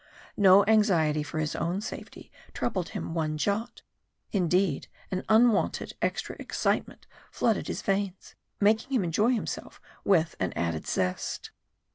[0.35, 3.83] No anxiety for his own safety troubled him one jot
[4.31, 10.87] indeed, an unwonted extra excitement flooded his veins, making him enjoy himself with an added
[10.87, 11.51] zest.